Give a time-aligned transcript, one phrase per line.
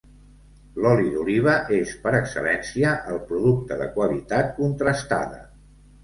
[0.83, 5.39] L'oli d'oliva és, per excel·lència, el producte de qualitat contrastada.